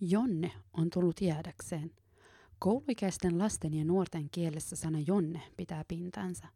[0.00, 1.90] Jonne on tullut jäädäkseen.
[2.58, 6.48] Kouluikäisten lasten ja nuorten kielessä sana jonne pitää pintansa.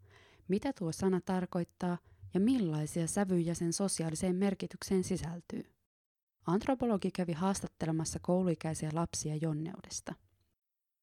[0.48, 1.98] Mitä tuo sana tarkoittaa
[2.34, 5.64] ja millaisia sävyjä sen sosiaaliseen merkitykseen sisältyy?
[6.46, 10.14] Antropologi kävi haastattelemassa kouluikäisiä lapsia jonneudesta.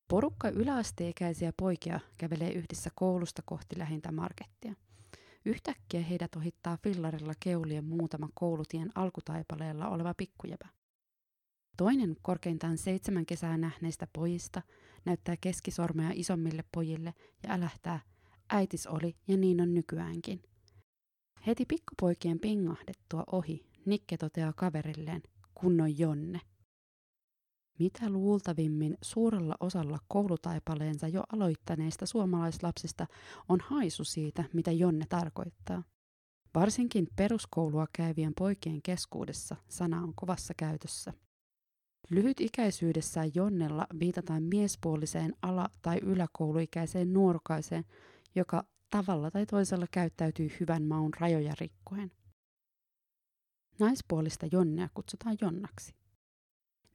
[0.08, 4.74] Porukka yläasteikäisiä poikia kävelee yhdessä koulusta kohti lähintä markettia.
[5.46, 10.77] Yhtäkkiä heidät ohittaa fillarilla keulien muutama koulutien alkutaipaleella oleva pikkujäpä.
[11.78, 14.62] Toinen korkeintaan seitsemän kesää nähneistä pojista
[15.06, 17.14] näyttää keskisormea isommille pojille
[17.44, 18.00] ja älähtää,
[18.50, 20.42] äitis oli ja niin on nykyäänkin.
[21.48, 25.22] Heti pikkupoikien pingahdettua ohi Nikke toteaa kaverilleen,
[25.56, 26.42] kunnon Jonne.
[27.80, 33.08] Mitä luultavimmin suurella osalla koulutaipaleensa jo aloittaneista suomalaislapsista
[33.50, 35.84] on haisu siitä, mitä Jonne tarkoittaa.
[36.56, 41.14] Varsinkin peruskoulua käyvien poikien keskuudessa sana on kovassa käytössä.
[42.10, 47.86] Lyhytikäisyydessään Jonnella viitataan miespuoliseen ala- tai yläkouluikäiseen nuorukaiseen,
[48.36, 52.12] joka tavalla tai toisella käyttäytyy hyvän maun rajoja rikkoen.
[53.80, 55.96] Naispuolista Jonnea kutsutaan Jonnaksi.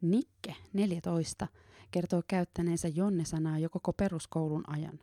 [0.01, 1.49] Nikke, 14,
[1.91, 4.99] kertoo käyttäneensä Jonne-sanaa jo koko peruskoulun ajan.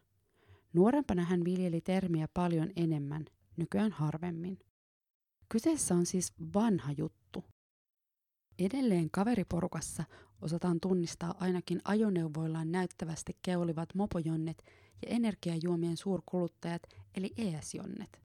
[0.73, 3.25] Nuorempana hän viljeli termiä paljon enemmän,
[3.57, 4.59] nykyään harvemmin.
[5.49, 7.43] Kyseessä on siis vanha juttu.
[8.59, 10.03] Edelleen kaveriporukassa
[10.41, 14.63] osataan tunnistaa ainakin ajoneuvoillaan näyttävästi keulivat mopojonnet
[15.01, 16.81] ja energiajuomien suurkuluttajat
[17.15, 18.21] eli ES-jonnet.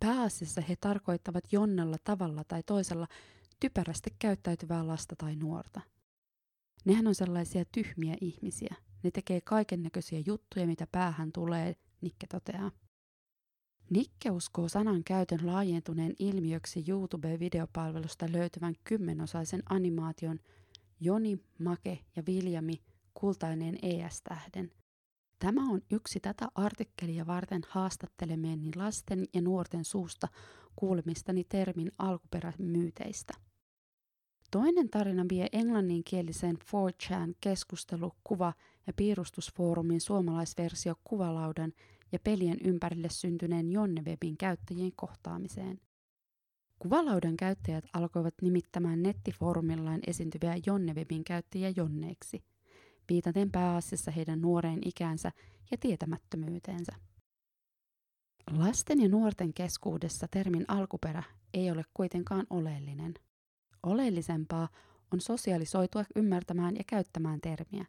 [0.00, 3.08] Pääasiassa he tarkoittavat jonnella tavalla tai toisella
[3.60, 5.80] typerästi käyttäytyvää lasta tai nuorta.
[6.84, 8.74] Nehän on sellaisia tyhmiä ihmisiä.
[9.02, 12.70] Ne tekee kaiken näköisiä juttuja, mitä päähän tulee, Nikke toteaa.
[13.90, 20.38] Nikke uskoo sanan käytön laajentuneen ilmiöksi YouTube-videopalvelusta löytyvän kymmenosaisen animaation
[21.00, 22.80] Joni, Make ja Viljami
[23.14, 24.70] kultaineen ES-tähden–
[25.44, 30.28] Tämä on yksi tätä artikkelia varten haastattelemieni lasten ja nuorten suusta
[30.76, 33.34] kuulemistani termin alkuperämyyteistä.
[34.50, 38.52] Toinen tarina vie englanninkielisen 4chan keskustelu, kuva-
[38.86, 41.72] ja piirustusfoorumin suomalaisversio kuvalaudan
[42.12, 45.80] ja pelien ympärille syntyneen Jonnewebin käyttäjien kohtaamiseen.
[46.78, 52.44] Kuvalaudan käyttäjät alkoivat nimittämään nettifoorumillaan esiintyviä Jonnewebin käyttäjiä jonneiksi–
[53.08, 55.32] viitaten pääasiassa heidän nuoreen ikänsä
[55.70, 56.92] ja tietämättömyyteensä.
[58.50, 61.22] Lasten ja nuorten keskuudessa termin alkuperä
[61.54, 63.14] ei ole kuitenkaan oleellinen.
[63.82, 64.68] Oleellisempaa
[65.12, 67.86] on sosialisoitua ymmärtämään ja käyttämään termiä.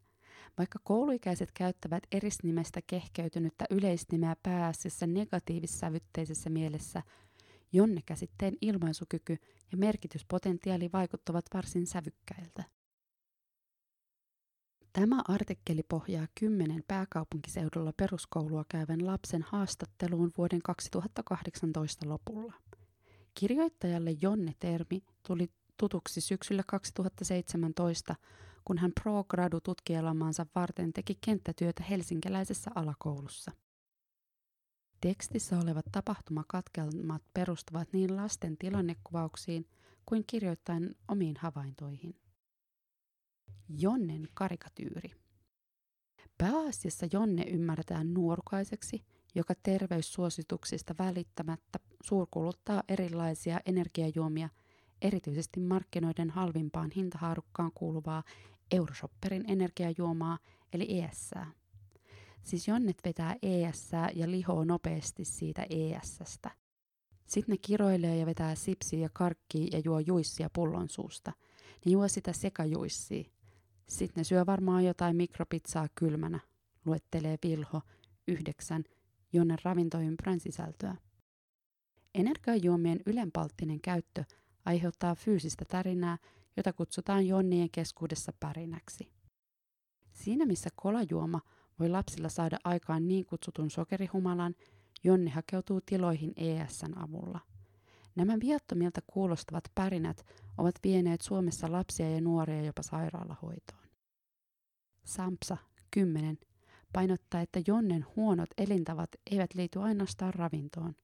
[0.57, 7.01] Vaikka kouluikäiset käyttävät erisnimestä kehkeytynyttä yleisnimeä pääasiassa negatiivissävytteisessä mielessä,
[7.73, 9.37] jonne käsitteen ilmaisukyky
[9.71, 12.63] ja merkityspotentiaali vaikuttavat varsin sävykkäiltä.
[14.93, 22.53] Tämä artikkeli pohjaa kymmenen pääkaupunkiseudulla peruskoulua käyvän lapsen haastatteluun vuoden 2018 lopulla.
[23.33, 28.15] Kirjoittajalle Jonne-termi tuli tutuksi syksyllä 2017,
[28.65, 33.51] kun hän pro-gradu tutkijalamansa varten teki kenttätyötä helsinkiläisessä alakoulussa.
[35.01, 39.67] Tekstissä olevat tapahtumakatkelmat perustuvat niin lasten tilannekuvauksiin
[40.05, 42.15] kuin kirjoittajan omiin havaintoihin.
[43.69, 45.11] Jonnen karikatyyri.
[46.37, 49.05] Pääasiassa Jonne ymmärretään nuorukaiseksi,
[49.35, 54.49] joka terveyssuosituksista välittämättä suurkuluttaa erilaisia energiajuomia,
[55.01, 58.23] erityisesti markkinoiden halvimpaan hintahaarukkaan kuuluvaa
[58.71, 60.37] Euroshopperin energiajuomaa
[60.73, 61.31] eli ES.
[62.43, 66.51] Siis Jonnet vetää ES ja lihoo nopeasti siitä ESstä.
[67.27, 71.33] Sitten ne kiroilee ja vetää sipsiä ja karkkia ja juo juissia pullon suusta.
[71.85, 73.23] Ne juo sitä sekajuissia,
[73.89, 76.39] sitten ne syö varmaan jotain mikropizzaa kylmänä,
[76.85, 77.81] luettelee Vilho
[78.27, 78.83] yhdeksän,
[79.33, 80.95] jonne ravintoympyrän sisältöä.
[82.15, 84.23] Energiajuomien ylenpalttinen käyttö
[84.65, 86.17] aiheuttaa fyysistä tärinää,
[86.57, 89.11] jota kutsutaan jonnien keskuudessa pärinäksi.
[90.13, 91.41] Siinä missä kolajuoma
[91.79, 94.55] voi lapsilla saada aikaan niin kutsutun sokerihumalan,
[95.03, 97.39] jonne hakeutuu tiloihin ESN avulla.
[98.15, 100.25] Nämä viattomilta kuulostavat pärinät
[100.57, 103.85] ovat vieneet Suomessa lapsia ja nuoria jopa sairaalahoitoon.
[105.03, 105.57] Sampsa
[105.91, 106.37] 10
[106.93, 110.95] painottaa, että Jonnen huonot elintavat eivät liity ainoastaan ravintoon.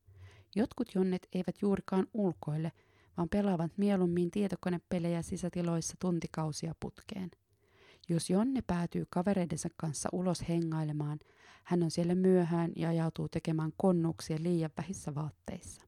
[0.56, 2.72] Jotkut jonnet eivät juurikaan ulkoille,
[3.18, 7.32] vaan pelaavat mieluummin tietokonepelejä sisätiloissa tuntikausia putkeen.
[8.10, 11.20] Jos Jonne päätyy kavereidensa kanssa ulos hengailemaan,
[11.64, 15.82] hän on siellä myöhään ja ajautuu tekemään konnuksia liian vähissä vaatteissa.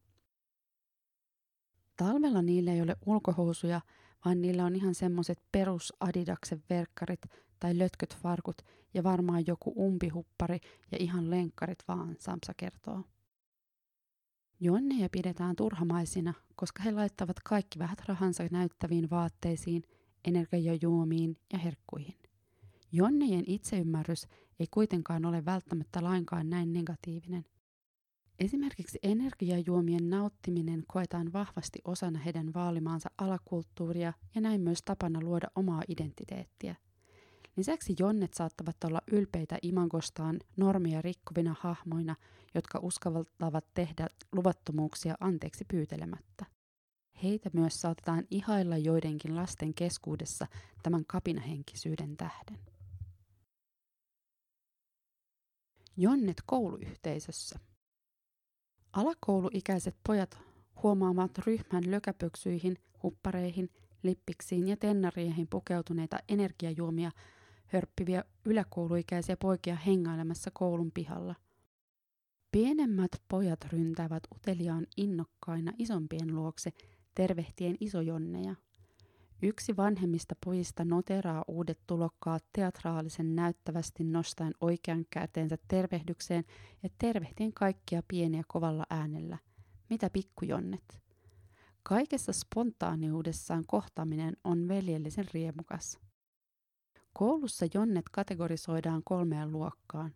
[1.98, 3.81] Talvella niillä ei ole ulkohousuja,
[4.25, 7.22] vaan niillä on ihan semmoset perus Adidaksen verkkarit
[7.60, 8.62] tai lötköt farkut
[8.94, 10.60] ja varmaan joku umpihuppari
[10.92, 13.04] ja ihan lenkkarit vaan, Samsa kertoo.
[14.63, 19.83] Jonneja pidetään turhamaisina, koska he laittavat kaikki vähät rahansa näyttäviin vaatteisiin,
[20.25, 22.15] energiajuomiin ja herkkuihin.
[22.92, 24.27] Jonnejen itseymmärrys
[24.60, 27.45] ei kuitenkaan ole välttämättä lainkaan näin negatiivinen.
[28.39, 35.81] Esimerkiksi energiajuomien nauttiminen koetaan vahvasti osana heidän vaalimaansa alakulttuuria ja näin myös tapana luoda omaa
[35.88, 36.75] identiteettiä.
[37.57, 42.15] Lisäksi jonnet saattavat olla ylpeitä imagostaan normia rikkovina hahmoina,
[42.55, 46.45] jotka uskaltavat tehdä luvattomuuksia anteeksi pyytelemättä.
[47.23, 50.47] Heitä myös saatetaan ihailla joidenkin lasten keskuudessa
[50.83, 52.59] tämän kapinahenkisyyden tähden.
[55.97, 57.59] Jonnet kouluyhteisössä.
[58.94, 60.39] Alakouluikäiset pojat
[60.83, 63.69] huomaavat ryhmän lökäpöksyihin, huppareihin,
[64.03, 67.11] lippiksiin ja tennarieihin pukeutuneita energiajuomia
[67.65, 71.35] hörppiviä yläkouluikäisiä poikia hengailemassa koulun pihalla.
[72.53, 76.73] Pienemmät pojat ryntäävät uteliaan innokkaina isompien luokse
[77.15, 78.55] tervehtien isojonneja.
[79.41, 86.44] Yksi vanhemmista pojista noteraa uudet tulokkaat teatraalisen näyttävästi nostaen oikean käteensä tervehdykseen
[86.83, 89.38] ja tervehtien kaikkia pieniä kovalla äänellä.
[89.89, 91.01] Mitä pikkujonnet?
[91.83, 96.00] Kaikessa spontaaniudessaan kohtaaminen on veljellisen riemukas.
[97.13, 100.11] Koulussa jonnet kategorisoidaan kolmeen luokkaan.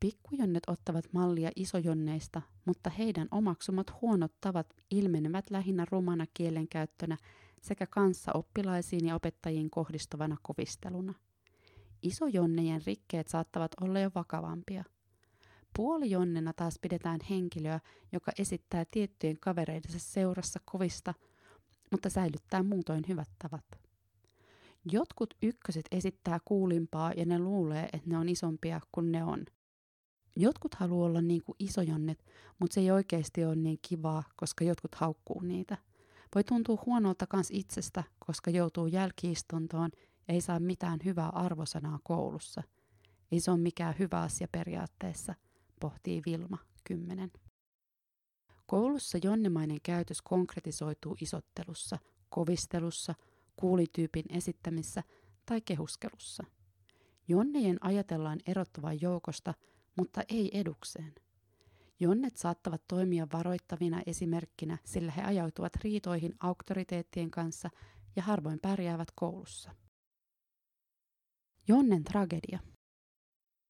[0.00, 7.16] Pikkujonnet ottavat mallia isojonneista, mutta heidän omaksumat huonot tavat ilmenevät lähinnä rumana kielenkäyttönä
[7.62, 11.14] sekä kanssa oppilaisiin ja opettajiin kohdistuvana kovisteluna.
[12.02, 14.84] Isojonnejen rikkeet saattavat olla jo vakavampia.
[15.76, 17.80] Puolijonnena taas pidetään henkilöä,
[18.12, 21.14] joka esittää tiettyjen kavereidensa seurassa kovista,
[21.90, 23.64] mutta säilyttää muutoin hyvät tavat.
[24.92, 29.44] Jotkut ykköset esittää kuulimpaa ja ne luulee, että ne on isompia kuin ne on.
[30.36, 32.24] Jotkut haluaa olla niin kuin isojonnet,
[32.58, 35.78] mutta se ei oikeasti ole niin kivaa, koska jotkut haukkuu niitä.
[36.34, 39.90] Voi tuntua huonolta kans itsestä, koska joutuu jälkiistuntoon
[40.28, 42.62] ja ei saa mitään hyvää arvosanaa koulussa.
[43.32, 45.34] Ei se ole mikään hyvä asia periaatteessa,
[45.80, 47.30] pohtii Vilma 10.
[48.66, 51.98] Koulussa jonnemainen käytös konkretisoituu isottelussa,
[52.28, 53.14] kovistelussa–
[53.60, 55.02] kuulityypin esittämissä
[55.46, 56.44] tai kehuskelussa.
[57.28, 59.54] Jonnejen ajatellaan erottuvan joukosta,
[59.96, 61.14] mutta ei edukseen.
[62.00, 67.70] Jonnet saattavat toimia varoittavina esimerkkinä, sillä he ajautuvat riitoihin auktoriteettien kanssa
[68.16, 69.74] ja harvoin pärjäävät koulussa.
[71.68, 72.58] Jonnen tragedia.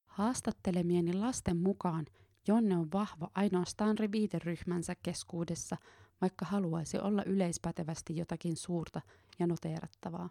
[0.07, 2.07] Haastattelemieni lasten mukaan
[2.49, 5.77] Jonne on vahva ainoastaan viiteryhmänsä keskuudessa,
[6.21, 9.01] vaikka haluaisi olla yleispätevästi jotakin suurta
[9.39, 10.31] ja noteerattavaa.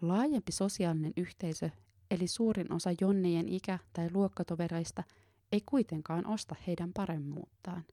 [0.00, 1.70] Laajempi sosiaalinen yhteisö,
[2.10, 5.04] eli suurin osa jonnejen ikä- tai luokkatovereista,
[5.52, 7.84] ei kuitenkaan osta heidän paremmuuttaan.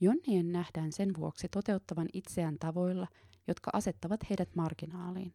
[0.00, 3.06] Jonnien nähdään sen vuoksi toteuttavan itseään tavoilla,
[3.48, 5.34] jotka asettavat heidät marginaaliin.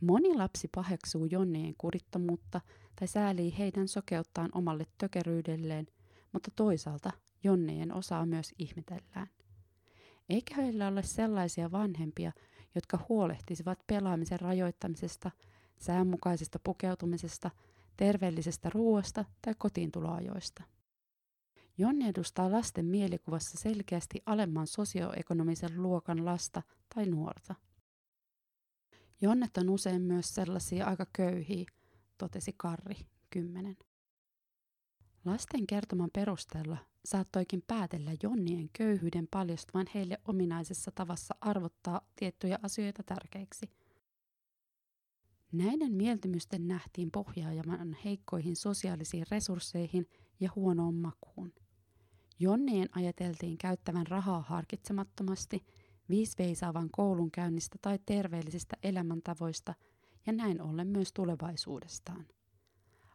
[0.00, 2.60] Moni lapsi paheksuu jonnejen kurittomuutta
[2.98, 5.86] tai säälii heidän sokeuttaan omalle tökeryydelleen,
[6.32, 7.10] mutta toisaalta
[7.44, 9.26] jonnejen osaa myös ihmetellään.
[10.28, 12.32] Eikä heillä ole sellaisia vanhempia,
[12.74, 15.30] jotka huolehtisivat pelaamisen rajoittamisesta,
[15.82, 17.50] säänmukaisesta pukeutumisesta,
[17.96, 20.62] terveellisestä ruoasta tai kotiintuloajoista.
[21.78, 26.62] Jonni edustaa lasten mielikuvassa selkeästi alemman sosioekonomisen luokan lasta
[26.94, 27.54] tai nuorta.
[29.20, 31.64] Jonnet on usein myös sellaisia aika köyhiä,
[32.18, 32.96] totesi Karri,
[33.30, 33.76] kymmenen.
[35.24, 43.70] Lasten kertoman perusteella saattoikin päätellä Jonnien köyhyyden paljastuvan heille ominaisessa tavassa arvottaa tiettyjä asioita tärkeiksi.
[45.52, 50.06] Näiden mieltymysten nähtiin pohjaajaman heikkoihin sosiaalisiin resursseihin
[50.40, 51.52] ja huonoon makuun.
[52.38, 55.64] Jonnien ajateltiin käyttävän rahaa harkitsemattomasti,
[56.08, 59.74] viisveisaavan koulunkäynnistä tai terveellisistä elämäntavoista
[60.26, 62.26] ja näin ollen myös tulevaisuudestaan.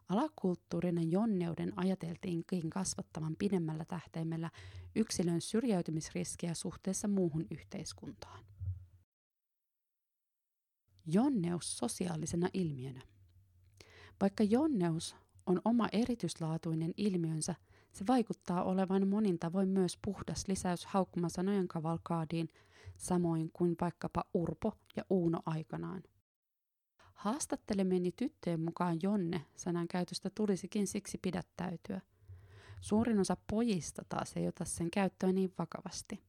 [0.10, 4.52] Alakulttuurinen jonneuden ajateltiinkin kasvattavan pidemmällä tähtäimellä
[4.96, 8.55] yksilön syrjäytymisriskiä suhteessa muuhun yhteiskuntaan.
[11.08, 13.02] Jonneus sosiaalisena ilmiönä.
[14.22, 17.56] Vaikka jonneus on oma erityislaatuinen ilmiönsä,
[17.92, 22.50] se vaikuttaa olevan monin tavoin myös puhdas lisäys haukkumasanojen kavalkaadiin,
[22.98, 26.04] samoin kuin vaikkapa Urpo ja Uuno aikanaan.
[27.14, 32.02] Haastattelemieni tyttöjen mukaan Jonne sanan käytöstä tulisikin siksi pidättäytyä.
[32.82, 36.24] Suurin osa pojista taas ei ota sen käyttöä niin vakavasti.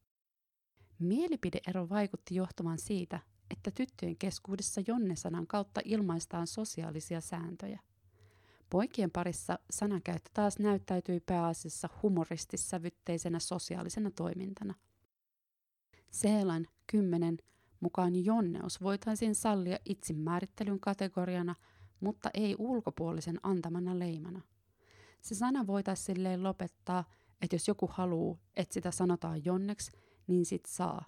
[0.99, 7.81] Mielipideero vaikutti johtuvan siitä, että tyttöjen keskuudessa jonne-sanan kautta ilmaistaan sosiaalisia sääntöjä.
[8.71, 14.75] Poikien parissa sanankäyttö taas näyttäytyi pääasiassa humoristissävytteisenä sosiaalisena toimintana.
[16.11, 17.38] Seelan 10
[17.81, 21.55] mukaan jonneus voitaisiin sallia itsemäärittelyn kategoriana,
[22.00, 24.41] mutta ei ulkopuolisen antamana leimana.
[25.21, 27.05] Se sana voitaisiin silleen lopettaa,
[27.43, 29.93] että jos joku haluaa, että sitä sanotaan jonneksi,
[30.26, 31.05] niin sit saa.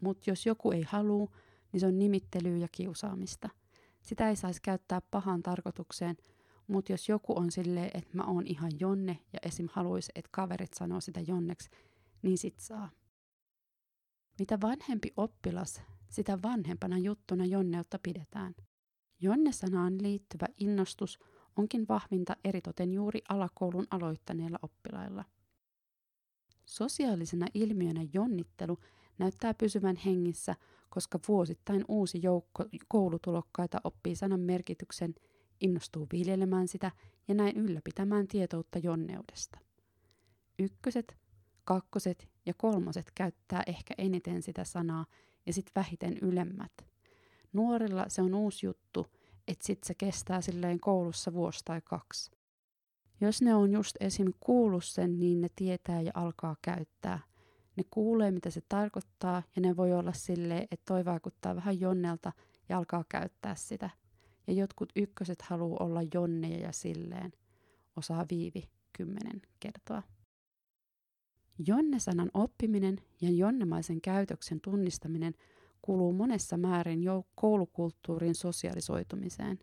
[0.00, 1.30] Mutta jos joku ei halua,
[1.72, 3.48] niin se on nimittelyä ja kiusaamista.
[4.02, 6.16] Sitä ei saisi käyttää pahaan tarkoitukseen,
[6.66, 9.68] mutta jos joku on silleen, että mä oon ihan jonne ja esim.
[9.72, 11.70] haluaisi, että kaverit sanoo sitä jonneksi,
[12.22, 12.90] niin sit saa.
[14.38, 18.54] Mitä vanhempi oppilas, sitä vanhempana juttuna jonneutta pidetään.
[19.20, 21.18] Jonne-sanaan liittyvä innostus
[21.56, 25.24] onkin vahvinta eritoten juuri alakoulun aloittaneilla oppilailla.
[26.66, 28.78] Sosiaalisena ilmiönä jonnittelu
[29.18, 30.54] näyttää pysyvän hengissä,
[30.90, 35.14] koska vuosittain uusi joukko koulutulokkaita oppii sanan merkityksen,
[35.60, 36.90] innostuu viljelemään sitä
[37.28, 39.58] ja näin ylläpitämään tietoutta jonneudesta.
[40.58, 41.16] Ykköset,
[41.64, 45.06] kakkoset ja kolmoset käyttää ehkä eniten sitä sanaa
[45.46, 46.72] ja sitten vähiten ylemmät.
[47.52, 49.06] Nuorilla se on uusi juttu,
[49.48, 52.30] että sit se kestää silleen koulussa vuosi tai kaksi.
[53.20, 54.32] Jos ne on just esim.
[54.40, 57.20] kuullut sen, niin ne tietää ja alkaa käyttää.
[57.78, 62.32] Ne kuulee, mitä se tarkoittaa, ja ne voi olla silleen, että toi vaikuttaa vähän jonnelta
[62.68, 63.90] ja alkaa käyttää sitä.
[64.46, 67.32] Ja jotkut ykköset haluaa olla jonneja ja silleen,
[67.96, 70.02] osaa Viivi kymmenen kertoa.
[71.66, 75.34] Jonne-sanan oppiminen ja jonnemaisen käytöksen tunnistaminen
[75.82, 79.58] kuuluu monessa määrin jo koulukulttuurin sosialisoitumiseen.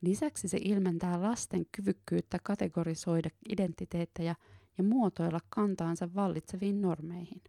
[0.00, 4.34] Lisäksi se ilmentää lasten kyvykkyyttä kategorisoida identiteettejä
[4.78, 7.42] ja muotoilla kantaansa vallitseviin normeihin.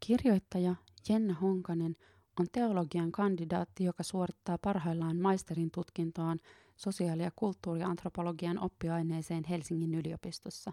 [0.00, 0.74] Kirjoittaja
[1.08, 1.96] Jenna Honkanen
[2.40, 6.38] on teologian kandidaatti, joka suorittaa parhaillaan maisterin tutkintoaan
[6.76, 10.72] sosiaali- ja kulttuuriantropologian oppiaineeseen Helsingin yliopistossa.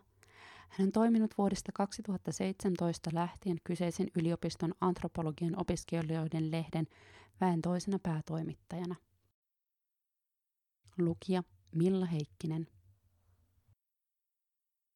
[0.70, 6.88] Hän on toiminut vuodesta 2017 lähtien kyseisen yliopiston antropologian opiskelijoiden lehden
[7.42, 8.96] väen toisena päätoimittajana.
[10.98, 11.44] Lukija
[11.76, 12.68] Milla Heikkinen